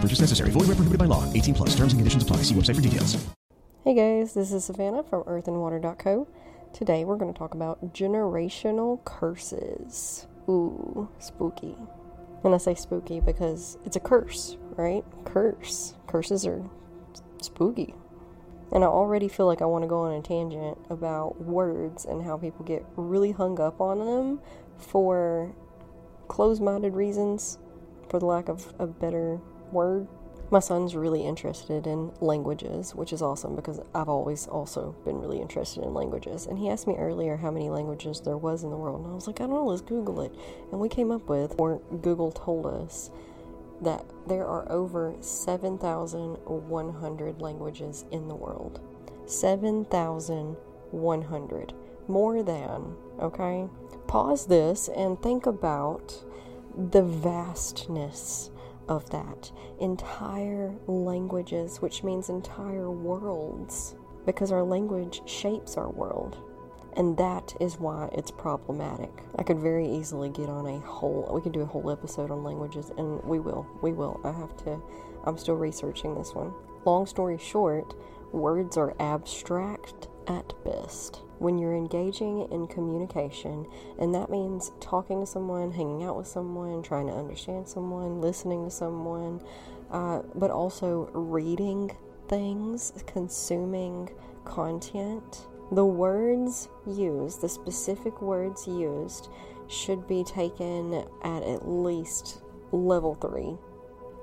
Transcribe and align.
Purchase 0.00 0.20
necessary. 0.20 0.50
Void 0.50 0.68
where 0.68 0.76
prohibited 0.76 0.98
by 0.98 1.04
law. 1.04 1.30
18 1.34 1.54
plus. 1.54 1.70
Terms 1.70 1.92
and 1.92 2.00
conditions 2.00 2.22
apply. 2.22 2.38
See 2.38 2.54
website 2.54 2.76
for 2.76 2.80
details. 2.80 3.22
Hey 3.84 3.94
guys, 3.94 4.34
this 4.34 4.52
is 4.52 4.64
Savannah 4.64 5.02
from 5.02 5.22
earthandwater.co. 5.24 6.28
Today 6.72 7.04
we're 7.04 7.16
going 7.16 7.32
to 7.32 7.38
talk 7.38 7.54
about 7.54 7.94
generational 7.94 9.04
curses. 9.04 10.26
Ooh, 10.48 11.08
spooky. 11.18 11.76
And 12.44 12.54
I 12.54 12.58
say 12.58 12.74
spooky 12.74 13.20
because 13.20 13.76
it's 13.84 13.96
a 13.96 14.00
curse, 14.00 14.56
right? 14.76 15.04
Curse. 15.24 15.94
Curses 16.06 16.46
are 16.46 16.62
spooky. 17.42 17.94
And 18.72 18.84
I 18.84 18.86
already 18.86 19.28
feel 19.28 19.46
like 19.46 19.62
I 19.62 19.66
want 19.66 19.82
to 19.82 19.88
go 19.88 20.00
on 20.00 20.12
a 20.12 20.22
tangent 20.22 20.78
about 20.88 21.40
words 21.42 22.04
and 22.04 22.22
how 22.22 22.36
people 22.36 22.64
get 22.64 22.84
really 22.96 23.32
hung 23.32 23.58
up 23.60 23.80
on 23.80 23.98
them 23.98 24.40
for 24.78 25.54
closed 26.28 26.62
minded 26.62 26.94
reasons, 26.94 27.58
for 28.08 28.18
the 28.18 28.26
lack 28.26 28.48
of 28.48 28.72
a 28.78 28.86
better 28.86 29.40
word. 29.72 30.08
My 30.50 30.58
son's 30.58 30.96
really 30.96 31.24
interested 31.24 31.86
in 31.86 32.10
languages, 32.20 32.92
which 32.94 33.12
is 33.12 33.22
awesome 33.22 33.54
because 33.54 33.78
I've 33.94 34.08
always 34.08 34.48
also 34.48 34.96
been 35.04 35.20
really 35.20 35.40
interested 35.40 35.84
in 35.84 35.94
languages. 35.94 36.46
And 36.46 36.58
he 36.58 36.68
asked 36.68 36.88
me 36.88 36.96
earlier 36.96 37.36
how 37.36 37.52
many 37.52 37.70
languages 37.70 38.20
there 38.20 38.36
was 38.36 38.64
in 38.64 38.70
the 38.70 38.76
world, 38.76 39.04
and 39.04 39.12
I 39.12 39.14
was 39.14 39.28
like, 39.28 39.40
I 39.40 39.44
don't 39.44 39.54
know, 39.54 39.66
let's 39.66 39.80
Google 39.80 40.22
it. 40.22 40.34
And 40.72 40.80
we 40.80 40.88
came 40.88 41.12
up 41.12 41.28
with, 41.28 41.54
or 41.58 41.80
Google 42.02 42.32
told 42.32 42.66
us, 42.66 43.12
that 43.80 44.04
there 44.26 44.46
are 44.46 44.70
over 44.70 45.14
7,100 45.20 47.40
languages 47.40 48.04
in 48.10 48.28
the 48.28 48.34
world. 48.34 48.80
7,100. 49.26 51.72
More 52.08 52.42
than, 52.42 52.96
okay? 53.20 53.68
Pause 54.08 54.46
this 54.46 54.88
and 54.88 55.22
think 55.22 55.46
about 55.46 56.24
the 56.76 57.02
vastness 57.02 58.50
of 58.90 59.08
that. 59.10 59.50
Entire 59.80 60.74
languages, 60.86 61.80
which 61.80 62.04
means 62.04 62.28
entire 62.28 62.90
worlds, 62.90 63.94
because 64.26 64.52
our 64.52 64.64
language 64.64 65.22
shapes 65.24 65.78
our 65.78 65.88
world. 65.88 66.36
And 66.96 67.16
that 67.16 67.54
is 67.60 67.78
why 67.78 68.10
it's 68.12 68.32
problematic. 68.32 69.12
I 69.38 69.44
could 69.44 69.60
very 69.60 69.88
easily 69.88 70.28
get 70.28 70.48
on 70.48 70.66
a 70.66 70.80
whole, 70.80 71.30
we 71.32 71.40
could 71.40 71.52
do 71.52 71.62
a 71.62 71.66
whole 71.66 71.90
episode 71.90 72.32
on 72.32 72.42
languages, 72.42 72.90
and 72.98 73.22
we 73.22 73.38
will. 73.38 73.64
We 73.80 73.92
will. 73.92 74.20
I 74.24 74.32
have 74.32 74.56
to, 74.64 74.82
I'm 75.24 75.38
still 75.38 75.54
researching 75.54 76.16
this 76.16 76.34
one. 76.34 76.52
Long 76.84 77.06
story 77.06 77.38
short, 77.38 77.94
words 78.32 78.76
are 78.76 78.94
abstract 78.98 80.08
at 80.26 80.52
best. 80.64 81.22
When 81.40 81.58
you're 81.58 81.74
engaging 81.74 82.46
in 82.52 82.68
communication, 82.68 83.66
and 83.98 84.14
that 84.14 84.30
means 84.30 84.72
talking 84.78 85.20
to 85.20 85.26
someone, 85.26 85.72
hanging 85.72 86.04
out 86.04 86.16
with 86.16 86.28
someone, 86.28 86.82
trying 86.82 87.08
to 87.08 87.14
understand 87.14 87.66
someone, 87.66 88.20
listening 88.20 88.64
to 88.64 88.70
someone, 88.70 89.40
uh, 89.90 90.22
but 90.34 90.50
also 90.50 91.10
reading 91.12 91.90
things, 92.28 92.92
consuming 93.06 94.10
content 94.44 95.46
the 95.72 95.84
words 95.84 96.68
used, 96.84 97.42
the 97.42 97.48
specific 97.48 98.20
words 98.20 98.66
used, 98.66 99.28
should 99.68 100.06
be 100.08 100.24
taken 100.24 101.04
at 101.22 101.42
at 101.44 101.68
least 101.68 102.42
level 102.72 103.14
three. 103.14 103.56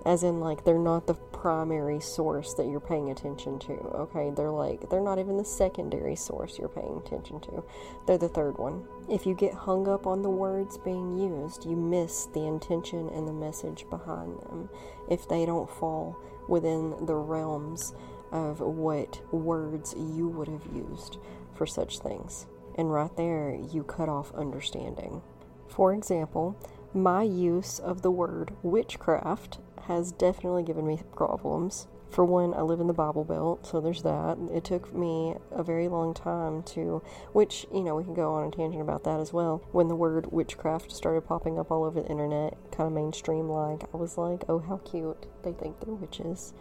As 0.07 0.23
in, 0.23 0.39
like, 0.39 0.63
they're 0.63 0.79
not 0.79 1.05
the 1.05 1.15
primary 1.15 1.99
source 1.99 2.53
that 2.53 2.67
you're 2.67 2.79
paying 2.79 3.11
attention 3.11 3.59
to, 3.59 3.73
okay? 3.73 4.31
They're 4.33 4.49
like, 4.49 4.89
they're 4.89 5.01
not 5.01 5.19
even 5.19 5.35
the 5.35 5.43
secondary 5.43 6.15
source 6.15 6.57
you're 6.57 6.69
paying 6.69 7.01
attention 7.05 7.41
to. 7.41 7.61
They're 8.05 8.17
the 8.17 8.29
third 8.29 8.57
one. 8.57 8.85
If 9.09 9.25
you 9.25 9.35
get 9.35 9.53
hung 9.53 9.89
up 9.89 10.07
on 10.07 10.21
the 10.21 10.29
words 10.29 10.77
being 10.77 11.17
used, 11.17 11.65
you 11.65 11.75
miss 11.75 12.27
the 12.27 12.45
intention 12.45 13.09
and 13.09 13.27
the 13.27 13.33
message 13.33 13.85
behind 13.89 14.39
them 14.39 14.69
if 15.09 15.27
they 15.27 15.45
don't 15.45 15.69
fall 15.69 16.17
within 16.47 17.05
the 17.05 17.15
realms 17.15 17.93
of 18.31 18.61
what 18.61 19.21
words 19.33 19.93
you 19.97 20.29
would 20.29 20.47
have 20.47 20.65
used 20.73 21.17
for 21.53 21.65
such 21.65 21.99
things. 21.99 22.45
And 22.75 22.93
right 22.93 23.13
there, 23.17 23.59
you 23.73 23.83
cut 23.83 24.07
off 24.07 24.33
understanding. 24.35 25.21
For 25.67 25.93
example, 25.93 26.55
my 26.93 27.23
use 27.23 27.79
of 27.79 28.03
the 28.03 28.11
word 28.11 28.55
witchcraft 28.63 29.59
has 29.87 30.11
definitely 30.11 30.63
given 30.63 30.85
me 30.85 31.01
problems. 31.15 31.87
For 32.09 32.23
one, 32.23 32.53
I 32.53 32.61
live 32.61 32.79
in 32.79 32.87
the 32.87 32.93
Bible 32.93 33.25
Belt, 33.25 33.65
so 33.65 33.81
there's 33.81 34.03
that. 34.03 34.37
It 34.53 34.63
took 34.63 34.93
me 34.93 35.35
a 35.51 35.61
very 35.61 35.87
long 35.87 36.13
time 36.13 36.63
to, 36.63 37.01
which, 37.33 37.65
you 37.73 37.81
know, 37.81 37.95
we 37.95 38.03
can 38.03 38.13
go 38.13 38.33
on 38.33 38.47
a 38.47 38.51
tangent 38.51 38.81
about 38.81 39.03
that 39.03 39.19
as 39.19 39.33
well. 39.33 39.61
When 39.71 39.89
the 39.89 39.95
word 39.95 40.31
witchcraft 40.31 40.91
started 40.91 41.21
popping 41.27 41.59
up 41.59 41.69
all 41.69 41.83
over 41.83 42.01
the 42.01 42.09
internet, 42.09 42.57
kind 42.71 42.87
of 42.87 42.93
mainstream 42.93 43.49
like, 43.49 43.83
I 43.93 43.97
was 43.97 44.17
like, 44.17 44.43
oh, 44.47 44.59
how 44.59 44.77
cute. 44.77 45.27
They 45.43 45.51
think 45.51 45.79
they're 45.81 45.93
witches. 45.93 46.53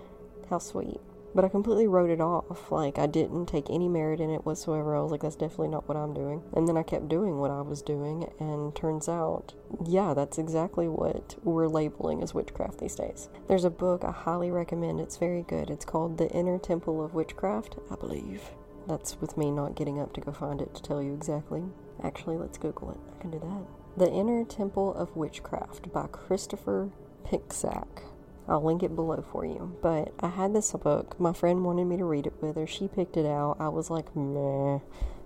How 0.50 0.59
sweet. 0.59 1.00
But 1.36 1.44
I 1.44 1.48
completely 1.50 1.86
wrote 1.86 2.08
it 2.08 2.22
off. 2.22 2.72
Like, 2.72 2.98
I 2.98 3.04
didn't 3.04 3.44
take 3.44 3.69
any 3.69 3.88
merit 3.88 4.20
in 4.20 4.30
it 4.30 4.47
whatsoever. 4.47 4.97
I 4.97 5.02
was 5.02 5.12
like, 5.12 5.20
that's 5.20 5.36
definitely 5.36 5.69
not 5.69 5.86
what 5.86 5.98
I'm 5.98 6.14
doing. 6.14 6.42
And 6.54 6.66
then 6.66 6.78
I 6.78 6.82
kept 6.82 7.10
doing 7.10 7.38
what 7.38 7.50
I 7.50 7.60
was 7.60 7.82
doing, 7.82 8.32
and 8.41 8.74
turns 8.74 9.06
out, 9.06 9.52
yeah, 9.84 10.14
that's 10.14 10.38
exactly 10.38 10.88
what 10.88 11.36
we're 11.44 11.69
labeling 11.69 12.22
as 12.22 12.32
witchcraft 12.32 12.78
these 12.78 12.94
days. 12.94 13.28
There's 13.48 13.66
a 13.66 13.70
book 13.70 14.02
I 14.02 14.12
highly 14.12 14.50
recommend. 14.50 14.98
It's 14.98 15.19
very 15.19 15.42
good. 15.42 15.69
It's 15.69 15.84
called 15.84 16.16
The 16.16 16.30
Inner 16.30 16.58
Temple 16.58 17.04
of 17.04 17.12
Witchcraft, 17.12 17.76
I 17.91 17.97
believe. 17.97 18.41
That's 18.88 19.20
with 19.20 19.36
me 19.36 19.50
not 19.50 19.74
getting 19.74 20.00
up 20.00 20.14
to 20.14 20.22
go 20.22 20.32
find 20.32 20.62
it 20.62 20.74
to 20.74 20.82
tell 20.82 21.03
you 21.03 21.12
exactly. 21.12 21.64
Actually, 22.03 22.38
let's 22.38 22.56
Google 22.56 22.92
it. 22.92 22.98
I 23.14 23.20
can 23.20 23.30
do 23.30 23.41
that. 23.41 23.66
The 23.98 24.10
Inner 24.10 24.42
Temple 24.44 24.94
of 24.94 25.14
Witchcraft 25.14 25.92
by 25.92 26.06
Christopher 26.06 26.92
Penczak. 27.26 28.04
I'll 28.48 28.62
link 28.62 28.82
it 28.82 28.94
below 28.94 29.24
for 29.32 29.44
you. 29.44 29.76
But 29.82 30.12
I 30.20 30.28
had 30.28 30.54
this 30.54 30.72
book. 30.72 31.18
My 31.18 31.32
friend 31.32 31.64
wanted 31.64 31.86
me 31.86 31.96
to 31.96 32.04
read 32.04 32.26
it 32.26 32.34
with 32.40 32.56
her. 32.56 32.66
She 32.66 32.88
picked 32.88 33.16
it 33.16 33.26
out. 33.26 33.56
I 33.58 33.68
was 33.68 33.90
like, 33.90 34.14
meh. 34.14 34.80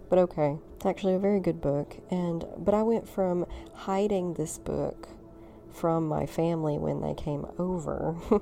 But 0.08 0.18
okay. 0.18 0.58
It's 0.76 0.86
actually 0.86 1.14
a 1.14 1.18
very 1.18 1.40
good 1.40 1.60
book. 1.60 1.98
And 2.10 2.44
but 2.56 2.74
I 2.74 2.82
went 2.82 3.08
from 3.08 3.46
hiding 3.74 4.34
this 4.34 4.58
book 4.58 5.08
from 5.70 6.08
my 6.08 6.26
family 6.26 6.78
when 6.78 7.00
they 7.00 7.14
came 7.14 7.46
over 7.58 8.16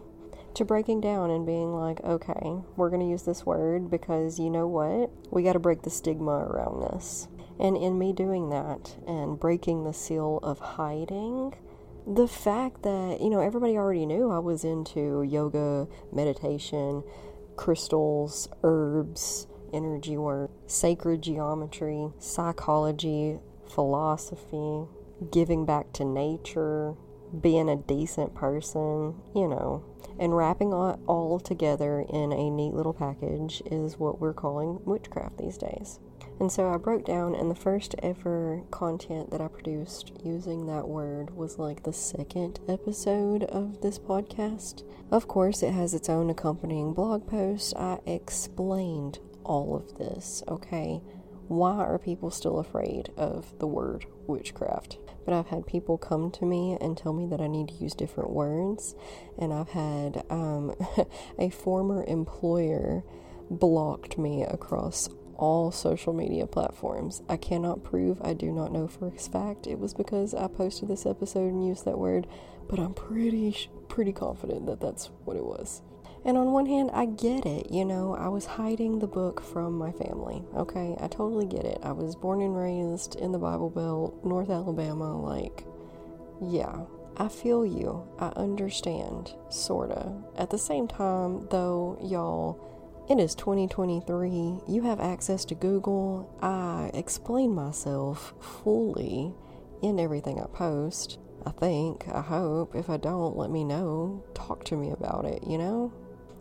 to 0.54 0.64
breaking 0.64 1.00
down 1.00 1.30
and 1.30 1.46
being 1.46 1.74
like, 1.74 2.02
okay, 2.02 2.62
we're 2.76 2.90
going 2.90 3.00
to 3.02 3.08
use 3.08 3.22
this 3.22 3.44
word 3.44 3.90
because 3.90 4.38
you 4.38 4.50
know 4.50 4.66
what? 4.66 5.10
We 5.30 5.42
got 5.42 5.52
to 5.54 5.58
break 5.58 5.82
the 5.82 5.90
stigma 5.90 6.32
around 6.32 6.80
this. 6.80 7.28
And 7.58 7.76
in 7.76 7.98
me 7.98 8.12
doing 8.12 8.50
that 8.50 8.96
and 9.06 9.38
breaking 9.38 9.84
the 9.84 9.92
seal 9.92 10.38
of 10.42 10.58
hiding, 10.58 11.54
the 12.08 12.26
fact 12.26 12.82
that, 12.84 13.20
you 13.20 13.28
know, 13.28 13.40
everybody 13.40 13.76
already 13.76 14.06
knew 14.06 14.30
I 14.30 14.38
was 14.38 14.64
into 14.64 15.22
yoga, 15.22 15.86
meditation, 16.10 17.02
crystals, 17.56 18.48
herbs, 18.62 19.46
energy 19.74 20.16
work, 20.16 20.50
sacred 20.66 21.22
geometry, 21.22 22.08
psychology, 22.18 23.38
philosophy, 23.68 24.86
giving 25.30 25.66
back 25.66 25.92
to 25.94 26.04
nature, 26.04 26.94
being 27.40 27.68
a 27.68 27.76
decent 27.76 28.34
person, 28.34 29.14
you 29.34 29.48
know. 29.48 29.84
And 30.18 30.36
wrapping 30.36 30.68
it 30.68 30.98
all 31.06 31.38
together 31.38 32.04
in 32.08 32.32
a 32.32 32.50
neat 32.50 32.74
little 32.74 32.92
package 32.92 33.62
is 33.66 33.98
what 33.98 34.20
we're 34.20 34.32
calling 34.32 34.80
witchcraft 34.84 35.38
these 35.38 35.58
days. 35.58 36.00
And 36.40 36.52
so 36.52 36.72
I 36.72 36.76
broke 36.76 37.04
down, 37.04 37.34
and 37.34 37.50
the 37.50 37.56
first 37.56 37.96
ever 38.00 38.62
content 38.70 39.30
that 39.30 39.40
I 39.40 39.48
produced 39.48 40.12
using 40.24 40.66
that 40.66 40.88
word 40.88 41.36
was 41.36 41.58
like 41.58 41.82
the 41.82 41.92
second 41.92 42.60
episode 42.68 43.44
of 43.44 43.80
this 43.80 43.98
podcast. 43.98 44.84
Of 45.10 45.26
course, 45.26 45.62
it 45.62 45.72
has 45.72 45.94
its 45.94 46.08
own 46.08 46.30
accompanying 46.30 46.94
blog 46.94 47.26
post. 47.26 47.74
I 47.76 47.98
explained 48.06 49.18
all 49.44 49.74
of 49.74 49.98
this, 49.98 50.44
okay? 50.46 51.00
Why 51.48 51.76
are 51.76 51.98
people 51.98 52.30
still 52.30 52.58
afraid 52.58 53.10
of 53.16 53.58
the 53.58 53.66
word 53.66 54.06
witchcraft? 54.26 54.98
But 55.28 55.36
I've 55.36 55.48
had 55.48 55.66
people 55.66 55.98
come 55.98 56.30
to 56.30 56.46
me 56.46 56.78
and 56.80 56.96
tell 56.96 57.12
me 57.12 57.26
that 57.26 57.38
I 57.38 57.48
need 57.48 57.68
to 57.68 57.74
use 57.74 57.92
different 57.92 58.30
words, 58.30 58.94
and 59.38 59.52
I've 59.52 59.68
had 59.68 60.24
um, 60.30 60.74
a 61.38 61.50
former 61.50 62.02
employer 62.04 63.04
blocked 63.50 64.16
me 64.16 64.42
across 64.42 65.10
all 65.36 65.70
social 65.70 66.14
media 66.14 66.46
platforms. 66.46 67.20
I 67.28 67.36
cannot 67.36 67.84
prove, 67.84 68.22
I 68.24 68.32
do 68.32 68.50
not 68.50 68.72
know 68.72 68.88
for 68.88 69.08
a 69.08 69.10
fact 69.10 69.66
it 69.66 69.78
was 69.78 69.92
because 69.92 70.32
I 70.32 70.46
posted 70.46 70.88
this 70.88 71.04
episode 71.04 71.52
and 71.52 71.66
used 71.66 71.84
that 71.84 71.98
word, 71.98 72.26
but 72.66 72.78
I'm 72.78 72.94
pretty 72.94 73.68
pretty 73.88 74.14
confident 74.14 74.64
that 74.64 74.80
that's 74.80 75.10
what 75.26 75.36
it 75.36 75.44
was. 75.44 75.82
And 76.24 76.36
on 76.36 76.52
one 76.52 76.66
hand, 76.66 76.90
I 76.92 77.06
get 77.06 77.46
it, 77.46 77.70
you 77.70 77.84
know, 77.84 78.14
I 78.14 78.28
was 78.28 78.44
hiding 78.44 78.98
the 78.98 79.06
book 79.06 79.42
from 79.42 79.78
my 79.78 79.92
family. 79.92 80.42
Okay, 80.54 80.96
I 81.00 81.08
totally 81.08 81.46
get 81.46 81.64
it. 81.64 81.78
I 81.82 81.92
was 81.92 82.16
born 82.16 82.42
and 82.42 82.56
raised 82.56 83.16
in 83.16 83.32
the 83.32 83.38
Bible 83.38 83.70
Belt, 83.70 84.24
North 84.24 84.50
Alabama, 84.50 85.16
like 85.20 85.64
yeah, 86.40 86.84
I 87.16 87.28
feel 87.28 87.66
you. 87.66 88.06
I 88.18 88.28
understand, 88.36 89.34
sorta. 89.48 90.12
At 90.36 90.50
the 90.50 90.58
same 90.58 90.86
time, 90.86 91.48
though, 91.50 91.98
y'all, 92.00 92.60
it 93.10 93.18
is 93.18 93.34
2023. 93.34 94.60
You 94.68 94.82
have 94.82 95.00
access 95.00 95.44
to 95.46 95.54
Google. 95.54 96.32
I 96.40 96.90
explain 96.94 97.54
myself 97.54 98.34
fully 98.40 99.34
in 99.82 99.98
everything 99.98 100.40
I 100.40 100.46
post. 100.46 101.18
I 101.44 101.50
think, 101.50 102.06
I 102.08 102.20
hope. 102.20 102.74
If 102.74 102.90
I 102.90 102.98
don't, 102.98 103.36
let 103.36 103.50
me 103.50 103.64
know. 103.64 104.24
Talk 104.34 104.64
to 104.64 104.76
me 104.76 104.90
about 104.90 105.24
it, 105.24 105.44
you 105.46 105.58
know? 105.58 105.92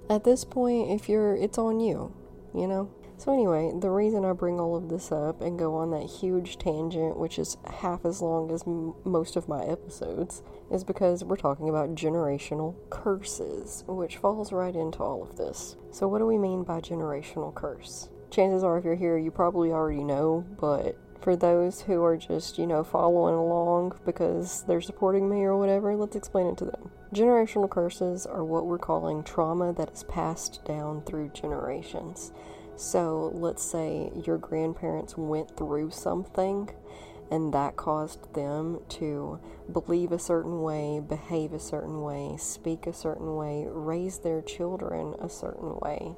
At 0.09 0.23
this 0.23 0.45
point, 0.45 0.89
if 0.89 1.09
you're, 1.09 1.35
it's 1.35 1.57
on 1.57 1.81
you, 1.81 2.13
you 2.53 2.65
know? 2.65 2.89
So, 3.17 3.33
anyway, 3.33 3.73
the 3.77 3.89
reason 3.89 4.23
I 4.23 4.31
bring 4.31 4.59
all 4.59 4.75
of 4.75 4.89
this 4.89 5.11
up 5.11 5.41
and 5.41 5.57
go 5.57 5.75
on 5.75 5.89
that 5.91 6.05
huge 6.05 6.57
tangent, 6.57 7.17
which 7.17 7.39
is 7.39 7.57
half 7.81 8.05
as 8.05 8.21
long 8.21 8.51
as 8.51 8.63
m- 8.65 8.93
most 9.03 9.35
of 9.35 9.49
my 9.49 9.63
episodes, 9.65 10.43
is 10.71 10.83
because 10.83 11.23
we're 11.23 11.35
talking 11.35 11.67
about 11.67 11.95
generational 11.95 12.75
curses, 12.89 13.83
which 13.87 14.17
falls 14.17 14.53
right 14.53 14.75
into 14.75 14.99
all 14.99 15.23
of 15.23 15.35
this. 15.35 15.75
So, 15.91 16.07
what 16.07 16.19
do 16.19 16.27
we 16.27 16.37
mean 16.37 16.63
by 16.63 16.79
generational 16.79 17.53
curse? 17.53 18.09
Chances 18.29 18.63
are, 18.63 18.77
if 18.77 18.85
you're 18.85 18.95
here, 18.95 19.17
you 19.17 19.31
probably 19.31 19.71
already 19.71 20.03
know, 20.03 20.45
but 20.59 20.95
for 21.19 21.35
those 21.35 21.81
who 21.81 22.03
are 22.03 22.17
just, 22.17 22.57
you 22.57 22.67
know, 22.67 22.83
following 22.83 23.35
along 23.35 23.99
because 24.05 24.63
they're 24.67 24.79
supporting 24.79 25.27
me 25.27 25.43
or 25.43 25.57
whatever, 25.57 25.95
let's 25.95 26.15
explain 26.15 26.45
it 26.47 26.57
to 26.59 26.65
them. 26.65 26.91
Generational 27.13 27.69
curses 27.69 28.25
are 28.25 28.43
what 28.43 28.65
we're 28.65 28.77
calling 28.77 29.23
trauma 29.23 29.71
that 29.73 29.93
is 29.93 30.03
passed 30.03 30.63
down 30.65 31.01
through 31.03 31.29
generations. 31.29 32.33
So 32.75 33.31
let's 33.33 33.63
say 33.63 34.11
your 34.25 34.37
grandparents 34.37 35.17
went 35.17 35.55
through 35.55 35.91
something 35.91 36.69
and 37.31 37.53
that 37.53 37.75
caused 37.75 38.33
them 38.33 38.81
to 38.89 39.39
believe 39.71 40.11
a 40.11 40.19
certain 40.19 40.61
way, 40.61 40.99
behave 40.99 41.53
a 41.53 41.59
certain 41.59 42.01
way, 42.01 42.35
speak 42.37 42.87
a 42.87 42.93
certain 42.93 43.35
way, 43.35 43.65
raise 43.67 44.19
their 44.19 44.41
children 44.41 45.15
a 45.19 45.29
certain 45.29 45.77
way. 45.79 46.15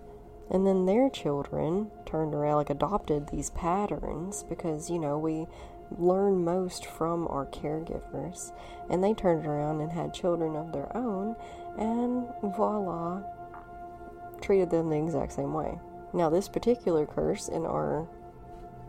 And 0.52 0.66
then 0.66 0.86
their 0.86 1.10
children 1.10 1.92
turned 2.06 2.34
around, 2.34 2.58
like 2.58 2.70
adopted 2.72 3.30
these 3.30 3.52
patterns 3.52 4.44
because, 4.44 4.90
you 4.90 5.00
know, 5.00 5.18
we 5.18 5.46
learn 5.98 6.44
most 6.44 6.86
from 6.86 7.28
our 7.28 7.46
caregivers. 7.48 8.52
And 8.90 9.04
they 9.04 9.14
turned 9.14 9.46
around 9.46 9.82
and 9.82 9.92
had 9.92 10.14
children 10.14 10.56
of 10.56 10.72
their 10.72 10.96
own, 10.96 11.36
and 11.78 12.28
voila, 12.56 13.22
treated 14.42 14.70
them 14.70 14.90
the 14.90 14.98
exact 14.98 15.34
same 15.34 15.54
way. 15.54 15.80
Now, 16.14 16.30
this 16.30 16.50
particular 16.50 17.06
curse 17.06 17.48
in 17.48 17.66
our 17.66 18.08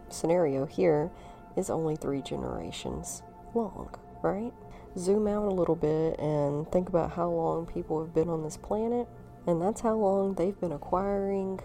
scenario 0.09 0.67
here 0.67 1.11
is 1.57 1.71
only 1.71 1.97
three 1.97 2.23
generations 2.23 3.23
long, 3.55 3.95
right? 4.23 4.53
Zoom 4.97 5.27
out 5.27 5.45
a 5.45 5.55
little 5.55 5.77
bit 5.77 6.19
and 6.19 6.71
think 6.73 6.89
about 6.89 7.13
how 7.13 7.29
long 7.31 7.67
people 7.67 8.01
have 8.03 8.15
been 8.15 8.29
on 8.29 8.43
this 8.43 8.57
planet, 8.57 9.07
and 9.47 9.61
that's 9.61 9.81
how 9.81 9.95
long 9.95 10.35
they've 10.35 10.59
been 10.61 10.73
acquiring 10.73 11.61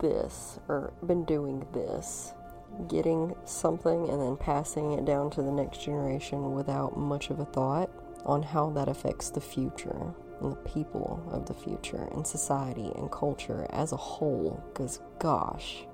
this 0.00 0.58
or 0.68 0.92
been 1.06 1.24
doing 1.24 1.66
this. 1.72 2.32
Getting 2.88 3.34
something 3.44 4.08
and 4.08 4.20
then 4.20 4.36
passing 4.36 4.92
it 4.92 5.04
down 5.04 5.30
to 5.30 5.42
the 5.42 5.52
next 5.52 5.84
generation 5.84 6.54
without 6.54 6.96
much 6.96 7.30
of 7.30 7.40
a 7.40 7.44
thought 7.44 7.90
on 8.24 8.42
how 8.42 8.70
that 8.70 8.88
affects 8.88 9.30
the 9.30 9.40
future 9.40 10.14
and 10.40 10.52
the 10.52 10.56
people 10.56 11.22
of 11.30 11.46
the 11.46 11.54
future 11.54 12.08
and 12.12 12.26
society 12.26 12.92
and 12.96 13.10
culture 13.10 13.66
as 13.70 13.92
a 13.92 13.96
whole. 13.96 14.62
Because, 14.72 15.00
gosh, 15.18 15.84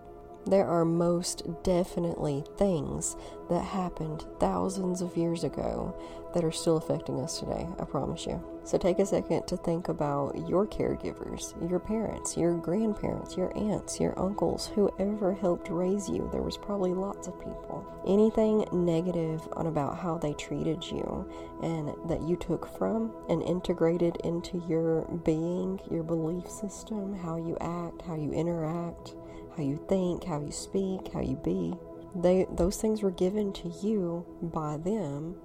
there 0.51 0.67
are 0.67 0.85
most 0.85 1.43
definitely 1.63 2.45
things 2.57 3.17
that 3.51 3.65
happened 3.65 4.25
thousands 4.41 5.01
of 5.01 5.17
years 5.17 5.45
ago 5.45 5.95
that 6.35 6.45
are 6.45 6.53
still 6.53 6.77
affecting 6.77 7.21
us 7.21 7.41
today, 7.41 7.67
I 7.79 7.85
promise 7.85 8.27
you. 8.27 8.43
So 8.65 8.77
take 8.77 8.99
a 8.99 9.07
second 9.07 9.47
to 9.47 9.57
think 9.57 9.89
about 9.89 10.37
your 10.47 10.67
caregivers, 10.67 11.55
your 11.71 11.79
parents, 11.79 12.37
your 12.37 12.55
grandparents, 12.59 13.35
your 13.35 13.57
aunts, 13.57 13.99
your 13.99 14.19
uncles, 14.19 14.67
whoever 14.75 15.33
helped 15.33 15.71
raise 15.71 16.09
you. 16.09 16.29
There 16.31 16.43
was 16.43 16.59
probably 16.59 16.93
lots 16.93 17.29
of 17.29 17.39
people. 17.39 17.87
Anything 18.07 18.67
negative 18.73 19.41
on 19.53 19.69
about 19.69 19.99
how 19.99 20.19
they 20.19 20.35
treated 20.35 20.85
you 20.85 21.27
and 21.63 21.95
that 22.11 22.23
you 22.23 22.37
took 22.37 22.67
from 22.77 23.11
and 23.31 23.43
integrated 23.43 24.17
into 24.25 24.63
your 24.69 25.03
being, 25.25 25.81
your 25.91 26.03
belief 26.03 26.47
system, 26.47 27.15
how 27.15 27.37
you 27.37 27.57
act, 27.63 28.03
how 28.03 28.17
you 28.17 28.33
interact, 28.33 29.15
how 29.57 29.63
you 29.63 29.85
think, 29.89 30.25
how 30.25 30.41
you 30.41 30.53
speak, 30.53 31.13
how 31.13 31.21
you 31.21 31.37
be. 31.37 31.75
They 32.15 32.47
those 32.51 32.81
things 32.81 33.03
were 33.03 33.11
given 33.11 33.53
to 33.55 33.69
you 33.83 34.27
by 34.43 34.77
them. 34.79 35.37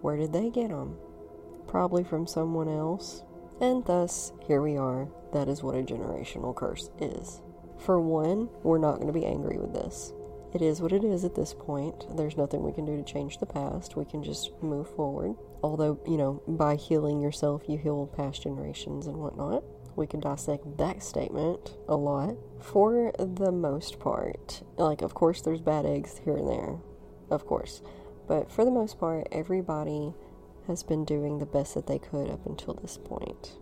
Where 0.00 0.16
did 0.16 0.32
they 0.32 0.50
get 0.50 0.68
them? 0.68 0.96
Probably 1.66 2.04
from 2.04 2.26
someone 2.26 2.68
else. 2.68 3.24
And 3.60 3.84
thus, 3.84 4.32
here 4.46 4.60
we 4.60 4.76
are. 4.76 5.08
That 5.32 5.48
is 5.48 5.62
what 5.62 5.76
a 5.76 5.82
generational 5.82 6.54
curse 6.54 6.90
is. 7.00 7.40
For 7.78 8.00
one, 8.00 8.48
we're 8.62 8.78
not 8.78 8.96
going 8.96 9.06
to 9.06 9.12
be 9.12 9.26
angry 9.26 9.58
with 9.58 9.72
this. 9.72 10.12
It 10.54 10.62
is 10.62 10.80
what 10.80 10.92
it 10.92 11.02
is 11.02 11.24
at 11.24 11.34
this 11.34 11.52
point. 11.52 12.16
There's 12.16 12.36
nothing 12.36 12.62
we 12.62 12.72
can 12.72 12.84
do 12.84 12.96
to 12.96 13.02
change 13.02 13.38
the 13.38 13.46
past. 13.46 13.96
We 13.96 14.04
can 14.04 14.22
just 14.22 14.52
move 14.62 14.88
forward. 14.94 15.34
Although, 15.64 15.98
you 16.06 16.16
know, 16.16 16.42
by 16.46 16.76
healing 16.76 17.20
yourself, 17.20 17.62
you 17.68 17.76
heal 17.76 18.06
past 18.06 18.42
generations 18.42 19.08
and 19.08 19.16
whatnot. 19.16 19.64
We 19.96 20.06
can 20.06 20.20
dissect 20.20 20.78
that 20.78 21.02
statement 21.02 21.76
a 21.88 21.96
lot. 21.96 22.36
For 22.60 23.12
the 23.18 23.52
most 23.52 24.00
part, 24.00 24.62
like, 24.76 25.02
of 25.02 25.14
course, 25.14 25.40
there's 25.40 25.60
bad 25.60 25.86
eggs 25.86 26.20
here 26.24 26.36
and 26.36 26.48
there, 26.48 26.76
of 27.30 27.46
course. 27.46 27.82
But 28.26 28.50
for 28.50 28.64
the 28.64 28.70
most 28.70 28.98
part, 28.98 29.28
everybody 29.30 30.14
has 30.66 30.82
been 30.82 31.04
doing 31.04 31.38
the 31.38 31.46
best 31.46 31.74
that 31.74 31.86
they 31.86 31.98
could 31.98 32.30
up 32.30 32.46
until 32.46 32.74
this 32.74 32.98
point. 32.98 33.52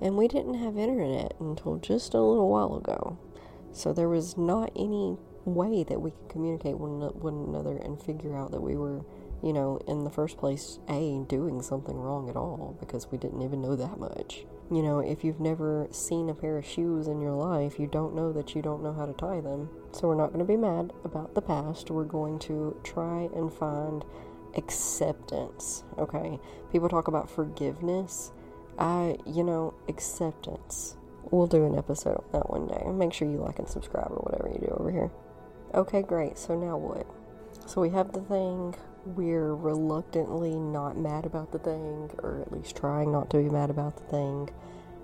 And 0.00 0.16
we 0.16 0.28
didn't 0.28 0.54
have 0.54 0.78
internet 0.78 1.34
until 1.40 1.76
just 1.78 2.14
a 2.14 2.20
little 2.20 2.48
while 2.48 2.76
ago. 2.76 3.18
So 3.72 3.92
there 3.92 4.08
was 4.08 4.36
not 4.36 4.70
any 4.76 5.18
way 5.44 5.84
that 5.84 6.00
we 6.00 6.12
could 6.12 6.28
communicate 6.28 6.78
with 6.78 7.12
one 7.16 7.34
another 7.48 7.76
and 7.76 8.00
figure 8.00 8.36
out 8.36 8.52
that 8.52 8.60
we 8.60 8.76
were, 8.76 9.04
you 9.42 9.52
know, 9.52 9.80
in 9.88 10.04
the 10.04 10.10
first 10.10 10.38
place, 10.38 10.78
A, 10.88 11.24
doing 11.28 11.60
something 11.60 11.96
wrong 11.96 12.30
at 12.30 12.36
all 12.36 12.76
because 12.80 13.10
we 13.10 13.18
didn't 13.18 13.42
even 13.42 13.60
know 13.60 13.76
that 13.76 13.98
much. 13.98 14.46
You 14.74 14.82
know, 14.82 14.98
if 14.98 15.22
you've 15.22 15.38
never 15.38 15.86
seen 15.92 16.28
a 16.28 16.34
pair 16.34 16.58
of 16.58 16.66
shoes 16.66 17.06
in 17.06 17.20
your 17.20 17.36
life, 17.36 17.78
you 17.78 17.86
don't 17.86 18.12
know 18.12 18.32
that 18.32 18.56
you 18.56 18.60
don't 18.60 18.82
know 18.82 18.92
how 18.92 19.06
to 19.06 19.12
tie 19.12 19.40
them. 19.40 19.68
So 19.92 20.08
we're 20.08 20.16
not 20.16 20.32
going 20.32 20.40
to 20.40 20.44
be 20.44 20.56
mad 20.56 20.92
about 21.04 21.36
the 21.36 21.42
past. 21.42 21.92
We're 21.92 22.02
going 22.02 22.40
to 22.40 22.76
try 22.82 23.28
and 23.36 23.52
find 23.52 24.04
acceptance, 24.56 25.84
okay? 25.96 26.40
People 26.72 26.88
talk 26.88 27.06
about 27.06 27.30
forgiveness. 27.30 28.32
I, 28.76 29.16
you 29.24 29.44
know, 29.44 29.74
acceptance. 29.86 30.96
We'll 31.30 31.46
do 31.46 31.64
an 31.64 31.78
episode 31.78 32.16
on 32.16 32.32
that 32.32 32.50
one 32.50 32.66
day. 32.66 32.82
Make 32.90 33.12
sure 33.12 33.30
you 33.30 33.36
like 33.36 33.60
and 33.60 33.68
subscribe 33.68 34.10
or 34.10 34.28
whatever 34.28 34.48
you 34.48 34.58
do 34.58 34.74
over 34.74 34.90
here. 34.90 35.12
Okay, 35.72 36.02
great. 36.02 36.36
So 36.36 36.58
now 36.58 36.76
what? 36.78 37.06
So 37.70 37.80
we 37.80 37.90
have 37.90 38.12
the 38.12 38.22
thing. 38.22 38.74
We're 39.06 39.54
reluctantly 39.54 40.54
not 40.54 40.96
mad 40.96 41.26
about 41.26 41.52
the 41.52 41.58
thing, 41.58 42.10
or 42.22 42.40
at 42.40 42.50
least 42.50 42.76
trying 42.76 43.12
not 43.12 43.28
to 43.30 43.36
be 43.36 43.50
mad 43.50 43.68
about 43.68 43.96
the 43.96 44.04
thing. 44.04 44.48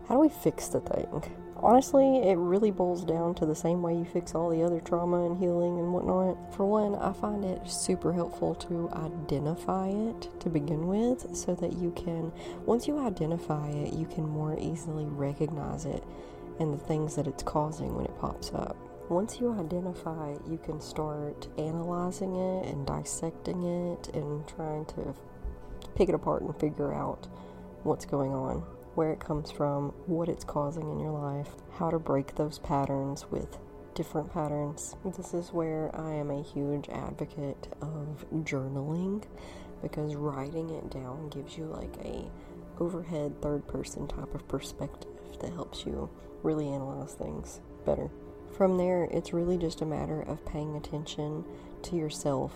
How 0.08 0.14
do 0.14 0.20
we 0.20 0.30
fix 0.30 0.68
the 0.68 0.80
thing? 0.80 1.22
Honestly, 1.56 2.16
it 2.18 2.38
really 2.38 2.70
boils 2.70 3.04
down 3.04 3.34
to 3.34 3.44
the 3.44 3.54
same 3.54 3.82
way 3.82 3.94
you 3.94 4.06
fix 4.06 4.34
all 4.34 4.48
the 4.48 4.62
other 4.62 4.80
trauma 4.80 5.26
and 5.26 5.38
healing 5.38 5.78
and 5.78 5.92
whatnot. 5.92 6.54
For 6.56 6.64
one, 6.64 6.94
I 6.94 7.12
find 7.12 7.44
it 7.44 7.68
super 7.68 8.14
helpful 8.14 8.54
to 8.54 8.88
identify 8.92 9.88
it 9.88 10.40
to 10.40 10.48
begin 10.48 10.88
with 10.88 11.36
so 11.36 11.54
that 11.56 11.74
you 11.74 11.90
can, 11.90 12.32
once 12.64 12.88
you 12.88 12.98
identify 12.98 13.68
it, 13.68 13.92
you 13.92 14.06
can 14.06 14.26
more 14.26 14.58
easily 14.58 15.04
recognize 15.04 15.84
it 15.84 16.02
and 16.58 16.72
the 16.72 16.78
things 16.78 17.16
that 17.16 17.26
it's 17.26 17.42
causing 17.42 17.94
when 17.94 18.06
it 18.06 18.18
pops 18.18 18.50
up. 18.54 18.76
Once 19.10 19.40
you 19.40 19.52
identify 19.52 20.30
it, 20.30 20.40
you 20.48 20.56
can 20.56 20.80
start 20.80 21.48
analyzing 21.58 22.36
it 22.36 22.66
and 22.66 22.86
dissecting 22.86 23.64
it 23.64 24.08
and 24.14 24.46
trying 24.46 24.84
to 24.84 25.12
pick 25.96 26.08
it 26.08 26.14
apart 26.14 26.42
and 26.42 26.56
figure 26.60 26.94
out 26.94 27.26
what's 27.82 28.06
going 28.06 28.32
on 28.32 28.62
where 28.94 29.12
it 29.12 29.18
comes 29.18 29.50
from, 29.50 29.88
what 30.06 30.28
it's 30.28 30.44
causing 30.44 30.88
in 30.90 31.00
your 31.00 31.10
life, 31.10 31.48
how 31.72 31.90
to 31.90 31.98
break 31.98 32.36
those 32.36 32.60
patterns 32.60 33.28
with 33.32 33.58
different 33.94 34.32
patterns. 34.32 34.94
This 35.04 35.34
is 35.34 35.52
where 35.52 35.90
I 35.94 36.12
am 36.12 36.30
a 36.30 36.42
huge 36.42 36.88
advocate 36.88 37.68
of 37.80 38.24
journaling 38.44 39.24
because 39.82 40.14
writing 40.14 40.70
it 40.70 40.88
down 40.88 41.30
gives 41.30 41.56
you 41.58 41.64
like 41.64 41.96
a 42.04 42.30
overhead 42.78 43.40
third 43.42 43.66
person 43.66 44.06
type 44.06 44.34
of 44.34 44.46
perspective 44.46 45.10
that 45.40 45.52
helps 45.52 45.84
you 45.84 46.08
really 46.44 46.68
analyze 46.68 47.14
things 47.14 47.60
better. 47.84 48.08
From 48.56 48.76
there, 48.76 49.04
it's 49.04 49.32
really 49.32 49.56
just 49.56 49.80
a 49.80 49.86
matter 49.86 50.20
of 50.22 50.44
paying 50.44 50.76
attention 50.76 51.44
to 51.82 51.96
yourself 51.96 52.52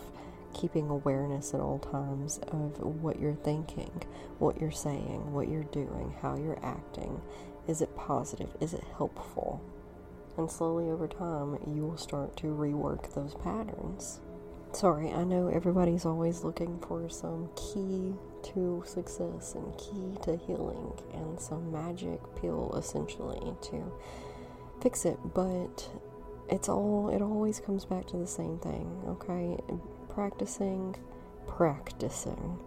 keeping 0.54 0.88
awareness 0.88 1.52
at 1.52 1.60
all 1.60 1.78
times 1.78 2.38
of 2.48 2.78
what 2.80 3.18
you're 3.18 3.34
thinking, 3.34 4.02
what 4.38 4.60
you're 4.60 4.70
saying, 4.70 5.32
what 5.32 5.48
you're 5.48 5.64
doing, 5.64 6.14
how 6.22 6.36
you're 6.36 6.64
acting. 6.64 7.20
Is 7.66 7.82
it 7.82 7.96
positive? 7.96 8.50
Is 8.60 8.72
it 8.72 8.84
helpful? 8.96 9.60
And 10.36 10.50
slowly 10.50 10.90
over 10.90 11.08
time, 11.08 11.58
you 11.66 11.82
will 11.82 11.96
start 11.96 12.36
to 12.38 12.46
rework 12.46 13.14
those 13.14 13.34
patterns. 13.34 14.20
Sorry, 14.72 15.12
I 15.12 15.22
know 15.22 15.48
everybody's 15.48 16.04
always 16.04 16.42
looking 16.42 16.80
for 16.80 17.08
some 17.08 17.48
key 17.54 18.14
to 18.54 18.82
success 18.84 19.54
and 19.54 19.76
key 19.78 20.18
to 20.24 20.36
healing 20.36 20.92
and 21.12 21.38
some 21.38 21.70
magic 21.70 22.20
pill 22.40 22.74
essentially 22.76 23.54
to 23.62 23.92
fix 24.84 25.06
it, 25.06 25.18
but 25.34 25.88
it's 26.50 26.68
all 26.68 27.08
it 27.08 27.22
always 27.22 27.58
comes 27.58 27.86
back 27.86 28.06
to 28.06 28.18
the 28.18 28.26
same 28.26 28.58
thing, 28.58 29.02
okay? 29.08 29.56
practicing, 30.14 30.94
practicing, 31.48 32.58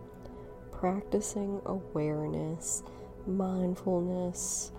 practicing 0.72 1.62
awareness, 1.66 2.84
mindfulness, 3.26 4.72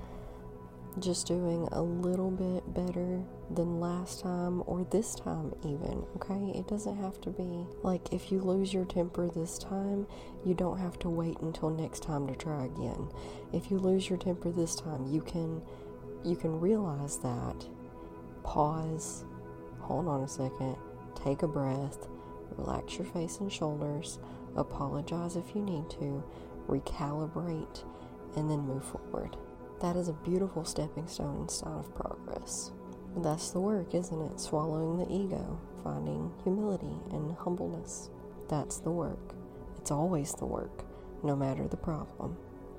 just 0.99 1.27
doing 1.27 1.67
a 1.73 1.81
little 1.81 2.31
bit 2.31 2.75
better 2.75 3.23
than 3.51 3.81
last 3.81 4.21
time 4.21 4.63
or 4.67 4.85
this 4.91 5.15
time, 5.15 5.55
even. 5.65 6.05
Okay, 6.17 6.59
it 6.59 6.67
doesn't 6.67 6.97
have 6.97 7.21
to 7.23 7.31
be 7.31 7.65
like 7.83 8.13
if 8.13 8.31
you 8.31 8.41
lose 8.41 8.75
your 8.75 8.85
temper 8.85 9.29
this 9.29 9.59
time, 9.59 10.07
you 10.45 10.55
don't 10.55 10.79
have 10.79 10.99
to 10.99 11.09
wait 11.09 11.39
until 11.41 11.71
next 11.71 12.03
time 12.03 12.27
to 12.27 12.35
try 12.35 12.65
again. 12.65 13.09
If 13.53 13.71
you 13.71 13.79
lose 13.79 14.11
your 14.11 14.19
temper 14.19 14.51
this 14.51 14.75
time, 14.75 15.07
you 15.07 15.23
can 15.23 15.63
you 16.25 16.37
can 16.37 16.61
realize 16.61 17.19
that. 17.19 17.67
Pause. 18.43 19.25
Hold 19.81 20.09
on 20.09 20.23
a 20.23 20.29
second. 20.29 20.77
Take 21.15 21.43
a 21.43 21.49
breath 21.49 22.09
relax 22.59 22.99
your 22.99 23.07
face 23.07 23.39
and 23.39 23.51
shoulders, 23.51 24.19
apologize 24.57 25.37
if 25.37 25.55
you 25.55 25.63
need 25.63 25.89
to, 25.91 26.23
recalibrate, 26.69 27.85
and 28.37 28.51
then 28.51 28.61
move 28.61 28.85
forward. 28.85 29.37
That 29.81 29.97
is 29.97 30.09
a 30.09 30.13
beautiful 30.13 30.65
stepping 30.65 31.07
stone 31.07 31.49
sign 31.49 31.79
of 31.79 31.95
progress. 31.95 32.73
That's 33.17 33.51
the 33.51 33.61
work, 33.61 33.95
isn't 33.95 34.21
it? 34.33 34.41
Swallowing 34.41 34.99
the 34.99 35.13
ego, 35.13 35.61
finding 35.83 36.33
humility 36.43 36.97
and 37.11 37.35
humbleness. 37.37 38.11
That's 38.49 38.79
the 38.79 38.91
work. 38.91 39.35
It's 39.77 39.91
always 39.91 40.35
the 40.35 40.47
work, 40.47 40.85
no 41.23 41.37
matter 41.37 41.67
the 41.67 41.77
problem. 41.77 42.37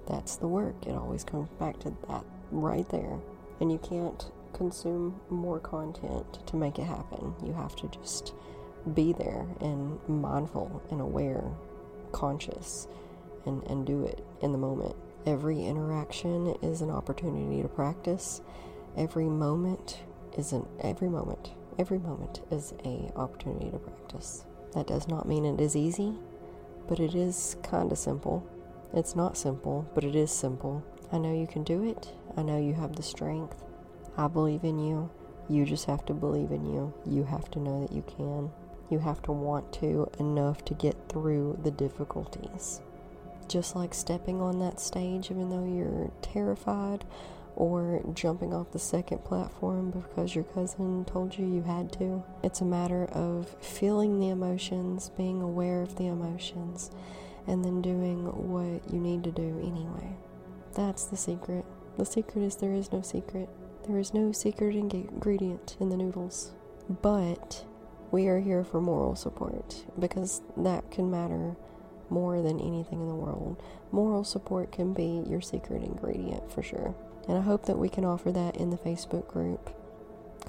That's 0.07 0.35
the 0.35 0.47
work. 0.47 0.85
It 0.85 0.95
always 0.95 1.23
comes 1.23 1.49
back 1.59 1.79
to 1.79 1.93
that 2.07 2.25
right 2.51 2.87
there. 2.89 3.19
And 3.59 3.71
you 3.71 3.77
can't 3.77 4.31
consume 4.53 5.19
more 5.29 5.59
content 5.59 6.45
to 6.47 6.55
make 6.55 6.79
it 6.79 6.85
happen. 6.85 7.35
You 7.43 7.53
have 7.53 7.75
to 7.77 7.87
just 7.87 8.33
be 8.93 9.13
there 9.13 9.45
and 9.59 9.99
mindful 10.07 10.81
and 10.89 11.01
aware, 11.01 11.43
conscious, 12.11 12.87
and, 13.45 13.63
and 13.63 13.85
do 13.85 14.05
it 14.05 14.25
in 14.41 14.51
the 14.51 14.57
moment. 14.57 14.95
Every 15.25 15.65
interaction 15.65 16.55
is 16.61 16.81
an 16.81 16.89
opportunity 16.89 17.61
to 17.61 17.67
practice. 17.67 18.41
Every 18.95 19.25
moment 19.25 19.99
is 20.37 20.53
an 20.53 20.65
every 20.79 21.09
moment. 21.09 21.51
Every 21.77 21.99
moment 21.99 22.41
is 22.51 22.73
a 22.85 23.11
opportunity 23.15 23.69
to 23.71 23.77
practice. 23.77 24.45
That 24.73 24.87
does 24.87 25.07
not 25.07 25.27
mean 25.27 25.45
it 25.45 25.59
is 25.59 25.75
easy, 25.75 26.13
but 26.87 26.99
it 26.99 27.15
is 27.15 27.55
kind 27.63 27.91
of 27.91 27.97
simple. 27.97 28.47
It's 28.93 29.15
not 29.15 29.37
simple, 29.37 29.89
but 29.93 30.03
it 30.03 30.15
is 30.15 30.31
simple. 30.31 30.83
I 31.11 31.17
know 31.17 31.33
you 31.33 31.47
can 31.47 31.63
do 31.63 31.83
it. 31.83 32.13
I 32.37 32.43
know 32.43 32.59
you 32.59 32.73
have 32.73 32.95
the 32.95 33.03
strength. 33.03 33.63
I 34.17 34.27
believe 34.27 34.63
in 34.63 34.79
you. 34.79 35.09
You 35.49 35.65
just 35.65 35.85
have 35.85 36.05
to 36.05 36.13
believe 36.13 36.51
in 36.51 36.65
you. 36.65 36.93
You 37.05 37.23
have 37.23 37.49
to 37.51 37.59
know 37.59 37.81
that 37.81 37.91
you 37.91 38.03
can. 38.03 38.51
You 38.89 38.99
have 38.99 39.21
to 39.23 39.31
want 39.31 39.73
to 39.73 40.09
enough 40.19 40.63
to 40.65 40.73
get 40.73 40.95
through 41.09 41.59
the 41.63 41.71
difficulties. 41.71 42.81
Just 43.47 43.75
like 43.75 43.95
stepping 43.95 44.41
on 44.41 44.59
that 44.59 44.79
stage, 44.79 45.31
even 45.31 45.49
though 45.49 45.65
you're 45.65 46.11
terrified, 46.21 47.05
or 47.55 48.01
jumping 48.13 48.53
off 48.53 48.71
the 48.71 48.79
second 48.79 49.23
platform 49.23 49.91
because 49.91 50.35
your 50.35 50.43
cousin 50.45 51.03
told 51.05 51.37
you 51.37 51.45
you 51.45 51.63
had 51.63 51.91
to. 51.93 52.23
It's 52.43 52.61
a 52.61 52.65
matter 52.65 53.05
of 53.05 53.49
feeling 53.59 54.19
the 54.19 54.29
emotions, 54.29 55.09
being 55.17 55.41
aware 55.41 55.81
of 55.81 55.95
the 55.97 56.05
emotions, 56.05 56.91
and 57.47 57.65
then 57.65 57.81
doing 57.81 58.25
what 58.25 58.93
you 58.93 58.99
need 58.99 59.23
to 59.23 59.31
do 59.31 59.59
anyway. 59.59 60.15
That's 60.75 61.05
the 61.05 61.17
secret. 61.17 61.65
The 61.97 62.05
secret 62.05 62.43
is 62.43 62.55
there 62.55 62.73
is 62.73 62.91
no 62.91 63.01
secret. 63.01 63.49
There 63.87 63.97
is 63.97 64.13
no 64.13 64.31
secret 64.31 64.75
ingredient 64.75 65.77
in 65.79 65.89
the 65.89 65.97
noodles. 65.97 66.51
But 67.01 67.65
we 68.11 68.27
are 68.27 68.39
here 68.39 68.63
for 68.63 68.81
moral 68.81 69.15
support 69.15 69.85
because 69.97 70.41
that 70.57 70.89
can 70.91 71.11
matter 71.11 71.55
more 72.09 72.41
than 72.41 72.59
anything 72.59 73.01
in 73.01 73.07
the 73.07 73.15
world. 73.15 73.61
Moral 73.91 74.23
support 74.23 74.71
can 74.71 74.93
be 74.93 75.23
your 75.27 75.41
secret 75.41 75.83
ingredient 75.83 76.51
for 76.51 76.63
sure. 76.63 76.95
And 77.27 77.37
I 77.37 77.41
hope 77.41 77.65
that 77.65 77.77
we 77.77 77.89
can 77.89 78.05
offer 78.05 78.31
that 78.31 78.57
in 78.57 78.69
the 78.69 78.77
Facebook 78.77 79.27
group. 79.27 79.69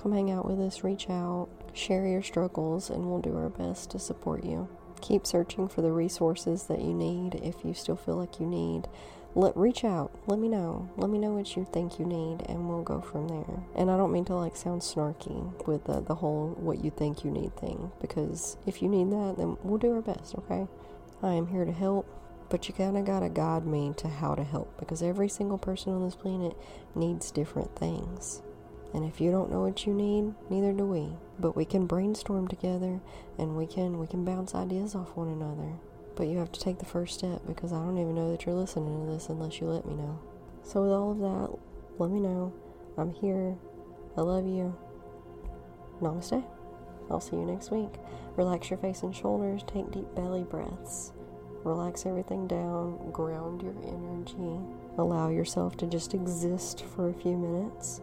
Come 0.02 0.12
hang 0.12 0.30
out 0.30 0.46
with 0.46 0.58
us, 0.60 0.82
reach 0.82 1.10
out, 1.10 1.48
share 1.74 2.06
your 2.06 2.22
struggles, 2.22 2.88
and 2.88 3.04
we'll 3.04 3.20
do 3.20 3.36
our 3.36 3.50
best 3.50 3.90
to 3.90 3.98
support 3.98 4.44
you. 4.44 4.68
Keep 5.00 5.26
searching 5.26 5.68
for 5.68 5.82
the 5.82 5.92
resources 5.92 6.64
that 6.64 6.80
you 6.80 6.94
need 6.94 7.36
if 7.36 7.64
you 7.64 7.74
still 7.74 7.96
feel 7.96 8.16
like 8.16 8.40
you 8.40 8.46
need. 8.46 8.88
Let 9.34 9.56
reach 9.56 9.84
out. 9.84 10.10
Let 10.26 10.38
me 10.40 10.48
know. 10.48 10.90
Let 10.96 11.08
me 11.08 11.18
know 11.18 11.32
what 11.32 11.56
you 11.56 11.64
think 11.72 11.98
you 11.98 12.04
need 12.04 12.42
and 12.48 12.68
we'll 12.68 12.82
go 12.82 13.00
from 13.00 13.28
there. 13.28 13.62
And 13.76 13.90
i 13.90 13.96
don't 13.96 14.12
mean 14.12 14.24
to 14.26 14.34
like 14.34 14.56
sound 14.56 14.82
snarky 14.82 15.66
with 15.66 15.84
the, 15.84 16.00
the 16.00 16.16
whole 16.16 16.56
what 16.58 16.84
you 16.84 16.90
think 16.90 17.24
you 17.24 17.30
need 17.30 17.56
thing 17.56 17.92
because 18.00 18.56
if 18.66 18.82
you 18.82 18.88
need 18.88 19.10
that 19.10 19.36
then 19.38 19.56
we'll 19.62 19.78
do 19.78 19.94
our 19.94 20.02
best 20.02 20.34
okay? 20.36 20.66
I 21.22 21.34
am 21.34 21.46
here 21.46 21.64
to 21.64 21.72
help 21.72 22.06
but 22.48 22.66
you 22.66 22.74
kind 22.74 22.96
of 22.98 23.04
gotta 23.04 23.28
guide 23.28 23.64
me 23.64 23.94
to 23.98 24.08
how 24.08 24.34
to 24.34 24.42
help 24.42 24.76
because 24.78 25.02
every 25.02 25.28
single 25.28 25.58
person 25.58 25.92
on 25.92 26.04
this 26.04 26.16
planet 26.16 26.56
needs 26.96 27.30
different 27.30 27.76
things 27.76 28.42
and 28.92 29.04
if 29.04 29.20
you 29.20 29.30
don't 29.30 29.50
know 29.50 29.62
what 29.62 29.86
you 29.86 29.92
need 29.92 30.34
neither 30.50 30.72
do 30.72 30.84
we 30.84 31.08
but 31.38 31.56
we 31.56 31.64
can 31.64 31.86
brainstorm 31.86 32.48
together 32.48 33.00
and 33.38 33.56
we 33.56 33.66
can 33.66 33.98
we 33.98 34.06
can 34.06 34.24
bounce 34.24 34.54
ideas 34.54 34.94
off 34.94 35.16
one 35.16 35.28
another 35.28 35.72
but 36.20 36.28
you 36.28 36.36
have 36.36 36.52
to 36.52 36.60
take 36.60 36.78
the 36.78 36.84
first 36.84 37.18
step 37.18 37.40
because 37.46 37.72
I 37.72 37.76
don't 37.76 37.96
even 37.96 38.14
know 38.14 38.30
that 38.30 38.44
you're 38.44 38.54
listening 38.54 39.06
to 39.06 39.10
this 39.10 39.30
unless 39.30 39.58
you 39.58 39.66
let 39.66 39.86
me 39.86 39.94
know. 39.94 40.18
So, 40.62 40.82
with 40.82 40.92
all 40.92 41.12
of 41.12 41.18
that, 41.20 41.58
let 41.98 42.10
me 42.10 42.20
know. 42.20 42.52
I'm 42.98 43.14
here. 43.14 43.56
I 44.18 44.20
love 44.20 44.46
you. 44.46 44.76
Namaste. 46.02 46.44
I'll 47.10 47.20
see 47.20 47.36
you 47.36 47.46
next 47.46 47.70
week. 47.70 47.94
Relax 48.36 48.68
your 48.68 48.78
face 48.78 49.02
and 49.02 49.16
shoulders. 49.16 49.62
Take 49.66 49.90
deep 49.90 50.14
belly 50.14 50.44
breaths. 50.44 51.12
Relax 51.64 52.04
everything 52.04 52.46
down. 52.46 53.10
Ground 53.12 53.62
your 53.62 53.74
energy. 53.82 54.60
Allow 54.98 55.30
yourself 55.30 55.78
to 55.78 55.86
just 55.86 56.12
exist 56.12 56.84
for 56.84 57.08
a 57.08 57.14
few 57.14 57.34
minutes. 57.36 58.02